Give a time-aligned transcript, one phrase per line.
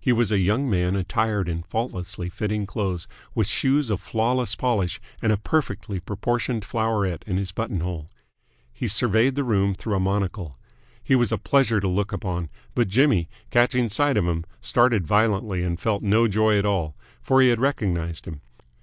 [0.00, 5.02] He was a young man attired in faultlessly fitting clothes, with shoes of flawless polish
[5.20, 8.10] and a perfectly proportioned floweret in his buttonhole.
[8.72, 10.56] He surveyed the room through a monocle.
[11.04, 15.62] He was a pleasure to look upon, but Jimmy, catching sight of him, started violently
[15.62, 18.40] and felt no joy at all; for he had recognised him.